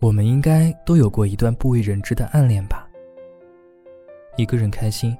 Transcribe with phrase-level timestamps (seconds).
[0.00, 2.88] 我们应该都有过一段不为人知的暗恋吧？
[4.36, 5.16] 一个人开心，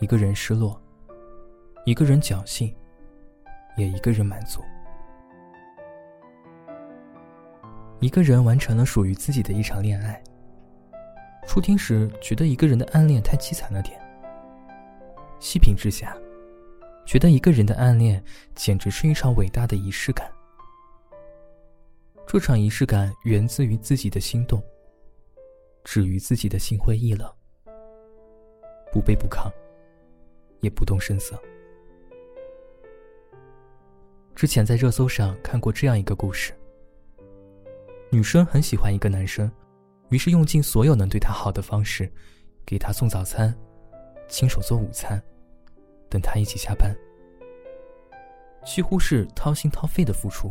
[0.00, 0.78] 一个人失落，
[1.86, 2.74] 一个人侥幸，
[3.74, 4.60] 也一个人满足。
[7.98, 10.22] 一个人完成了属于自己的一场恋爱。
[11.46, 13.98] 初听时觉得一个人的暗恋太凄惨了点，
[15.40, 16.14] 细品之下，
[17.06, 18.22] 觉得一个人的暗恋
[18.54, 20.30] 简直是一场伟大的仪式感。
[22.28, 24.62] 这场仪式感源自于自己的心动，
[25.84, 27.32] 止于自己的心灰意冷，
[28.92, 29.50] 不卑不亢，
[30.60, 31.40] 也不动声色。
[34.34, 36.52] 之前在热搜上看过这样一个故事：
[38.10, 39.50] 女生很喜欢一个男生，
[40.10, 42.12] 于是用尽所有能对他好的方式，
[42.66, 43.56] 给他送早餐，
[44.28, 45.22] 亲手做午餐，
[46.10, 46.94] 等他一起下班，
[48.62, 50.50] 几乎是掏心掏肺的付出。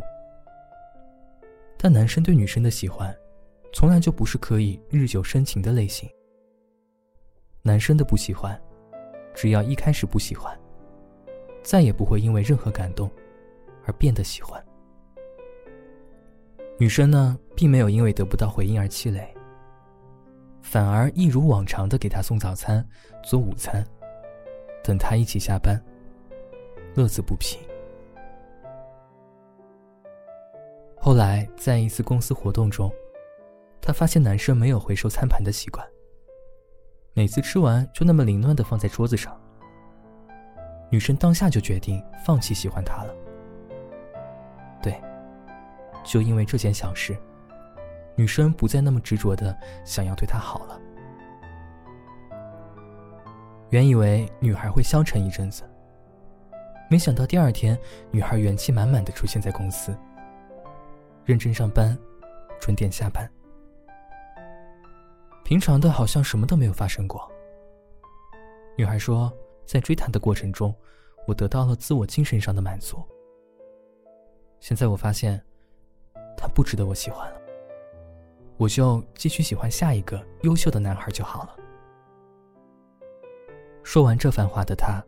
[1.86, 3.16] 但男生对女生的喜欢，
[3.72, 6.10] 从来就不是可以日久生情的类型。
[7.62, 8.60] 男生的不喜欢，
[9.36, 10.60] 只要一开始不喜欢，
[11.62, 13.08] 再也不会因为任何感动
[13.86, 14.60] 而变得喜欢。
[16.80, 19.32] 女生呢，并没有因为得不到回应而气馁，
[20.64, 22.84] 反而一如往常的给他送早餐、
[23.24, 23.86] 做午餐，
[24.84, 25.80] 等他一起下班，
[26.96, 27.60] 乐此不疲。
[31.06, 32.92] 后来，在一次公司活动中，
[33.80, 35.88] 他发现男生没有回收餐盘的习惯，
[37.14, 39.40] 每次吃完就那么凌乱的放在桌子上。
[40.90, 43.14] 女生当下就决定放弃喜欢他了。
[44.82, 45.00] 对，
[46.04, 47.16] 就因为这件小事，
[48.16, 50.82] 女生不再那么执着的想要对他好了。
[53.70, 55.62] 原以为女孩会消沉一阵子，
[56.90, 57.78] 没想到第二天，
[58.10, 59.96] 女孩元气满满的出现在公司。
[61.26, 61.98] 认真上班，
[62.60, 63.28] 准点下班。
[65.44, 67.28] 平常的好像什么都没有发生过。
[68.78, 69.34] 女孩说，
[69.66, 70.74] 在追他的过程中，
[71.26, 73.04] 我得到了自我精神上的满足。
[74.60, 75.44] 现在我发现，
[76.38, 77.42] 他不值得我喜欢了。
[78.58, 81.56] 我就继续喜欢下一个优秀的男孩就好了。
[83.82, 85.04] 说完这番话的他，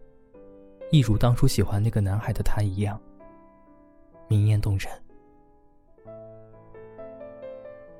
[0.92, 3.00] 一如当初喜欢那个男孩的他一样，
[4.28, 4.92] 明艳动人。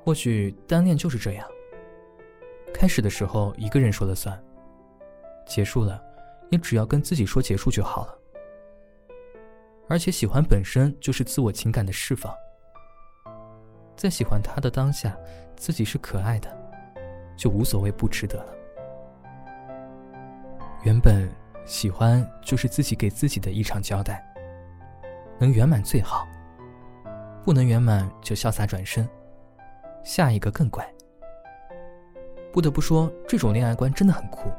[0.08, 1.46] 或许单恋就是这样。
[2.72, 4.42] 开始的时候一个人说了算，
[5.46, 6.02] 结束了，
[6.50, 8.18] 也只要跟自己说结束就好了。
[9.86, 12.34] 而且喜欢本身就是自我情感的释放，
[13.98, 15.14] 在喜欢他的当下，
[15.58, 16.56] 自己是可爱的，
[17.36, 18.54] 就无所谓不值得了。
[20.84, 21.30] 原本
[21.66, 24.26] 喜欢就是自己给自己的一场交代，
[25.38, 26.26] 能圆满最好，
[27.44, 29.06] 不能圆满就潇洒转身。
[30.04, 30.86] 下一个更乖。
[32.52, 34.50] 不得不说，这种恋爱观真的很酷。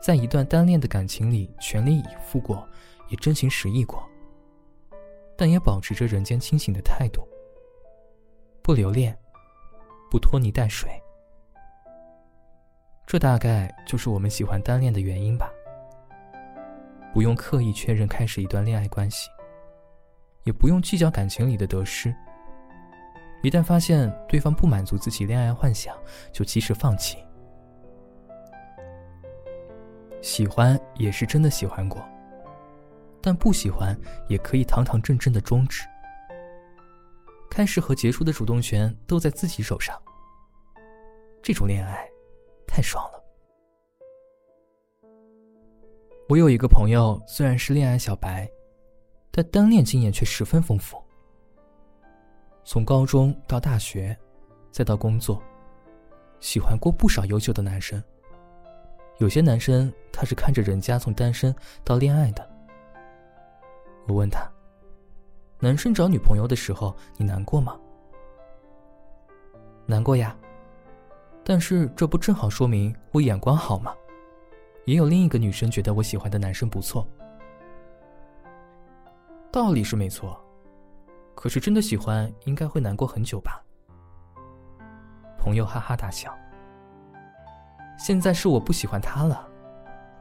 [0.00, 2.66] 在一段单恋的感情里，全力以赴过，
[3.08, 4.02] 也真情实意过，
[5.36, 7.26] 但也保持着人间清醒的态度，
[8.62, 9.16] 不留恋，
[10.10, 10.90] 不拖泥带水。
[13.06, 15.50] 这大概就是我们喜欢单恋的原因吧。
[17.12, 19.30] 不用刻意确认开始一段恋爱关系，
[20.44, 22.14] 也不用计较感情里的得失。
[23.42, 25.96] 一旦发现对方不满足自己恋爱幻想，
[26.32, 27.18] 就及时放弃。
[30.20, 32.04] 喜欢也是真的喜欢过，
[33.22, 33.96] 但不喜欢
[34.28, 35.84] 也可以堂堂正正的终止。
[37.48, 39.96] 开始和结束的主动权都在自己手上。
[41.40, 42.06] 这种恋爱，
[42.66, 43.24] 太爽了。
[46.28, 48.50] 我有一个朋友，虽然是恋爱小白，
[49.30, 51.02] 但单恋经验却十分丰富。
[52.70, 54.14] 从高中到大学，
[54.70, 55.42] 再到工作，
[56.38, 57.98] 喜欢过不少优秀的男生。
[59.16, 62.46] 有些男生他是看着人家从单身到恋爱的。
[64.06, 64.46] 我问他
[65.58, 67.74] ：“男生找女朋友的时候，你难过吗？”
[69.86, 70.36] 难过呀，
[71.42, 73.94] 但是这不正好说明我眼光好吗？
[74.84, 77.08] 也有另一个女生觉得我喜欢的男生不错，
[79.50, 80.38] 道理是没错。
[81.38, 83.62] 可是真的喜欢，应该会难过很久吧？
[85.38, 86.36] 朋友哈哈大笑。
[87.96, 89.48] 现在是我不喜欢他了，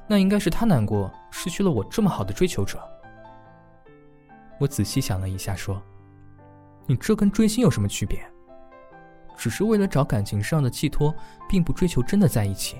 [0.05, 2.79] 那应该是他难过，失去了我这么好的追求者。
[4.59, 5.81] 我仔细想了一下，说
[6.85, 8.23] ：“你这跟追星有什么区别？
[9.35, 11.11] 只是为了找感情上的寄托，
[11.49, 12.79] 并不追求真的在一起。”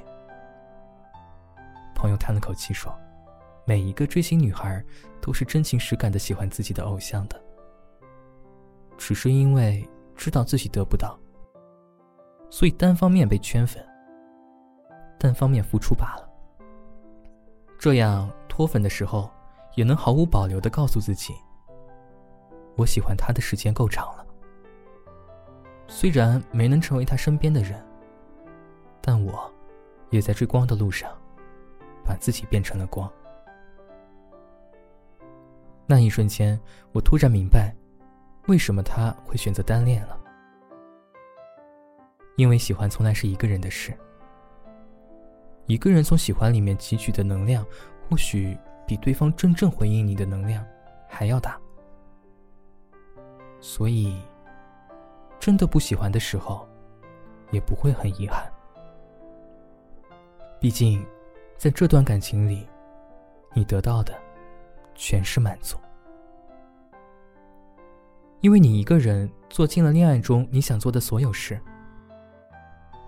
[1.96, 2.96] 朋友叹了口气说
[3.66, 4.86] ：“每一个追星女孩，
[5.20, 7.42] 都是真情实感的喜欢自己的偶像的。”
[8.98, 11.18] 只是因为知道自己得不到，
[12.50, 13.84] 所以单方面被圈粉，
[15.20, 16.30] 单方面付出罢了。
[17.78, 19.30] 这样脱粉的时候，
[19.76, 21.34] 也能毫无保留的告诉自己：
[22.76, 24.26] 我喜欢他的时间够长了。
[25.88, 27.82] 虽然没能成为他身边的人，
[29.00, 29.50] 但我，
[30.10, 31.10] 也在追光的路上，
[32.04, 33.10] 把自己变成了光。
[35.86, 36.60] 那一瞬间，
[36.92, 37.74] 我突然明白，
[38.48, 40.20] 为什么他会选择单恋了。
[42.36, 43.94] 因为喜欢从来是一个人的事，
[45.66, 47.66] 一个人从喜欢里面汲取的能量，
[48.08, 50.66] 或许比对方真正回应你的能量
[51.08, 51.60] 还要大。
[53.60, 54.22] 所以，
[55.40, 56.68] 真的不喜欢的时候，
[57.52, 58.52] 也不会很遗憾。
[60.60, 61.04] 毕竟，
[61.58, 62.68] 在这段感情里，
[63.54, 64.14] 你得到的。
[65.00, 65.78] 全是满足，
[68.42, 71.60] 因为你一个人做尽了恋爱中你想做的所有事。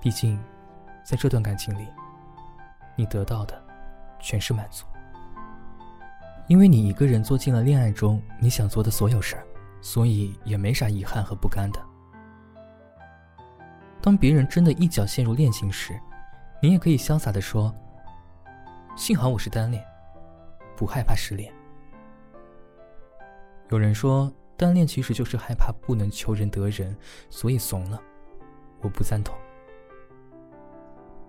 [0.02, 0.40] 毕竟，
[1.04, 1.86] 在这段感情里，
[2.96, 3.62] 你得到的
[4.20, 4.86] 全是满足，
[6.48, 9.46] 因为你一个人做尽了恋爱中你想做的所有事儿，
[9.82, 11.80] 所以也没啥遗憾和不甘的。
[14.02, 16.00] 当别人真的一脚陷入恋情时，
[16.62, 17.74] 你也可以潇洒的说
[18.96, 19.84] ：“幸好我是单恋，
[20.76, 21.54] 不害怕失恋。”
[23.70, 26.94] 有人说，单恋其实就是害怕不能求人得人，
[27.30, 27.98] 所以怂了。
[28.82, 29.34] 我不赞同。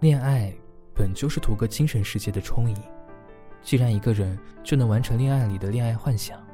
[0.00, 0.52] 恋爱
[0.92, 2.76] 本就是图个精神世界的充盈，
[3.62, 6.44] 既然一个人就能完成恋爱里的恋爱幻想，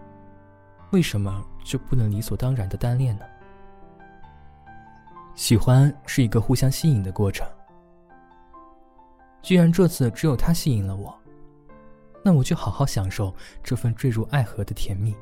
[0.93, 3.25] 为什么就不能理所当然的单恋呢？
[5.35, 7.49] 喜欢是一个互相吸引的过程。
[9.41, 11.19] 既然这次只有他吸引了我，
[12.23, 15.17] 那我就好好享受这份坠入爱河的甜蜜。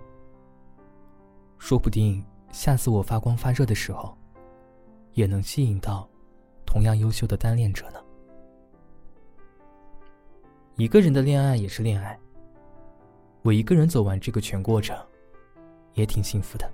[1.65, 2.23] 说不定
[2.53, 4.15] 下次我发光发热的时候，
[5.15, 6.07] 也能吸引到
[6.67, 7.99] 同样优秀的单恋者呢。
[10.77, 12.21] 一个人的恋爱也是恋爱，
[13.41, 14.95] 我一个人走完这个全过程，
[15.95, 16.71] 也挺幸福的。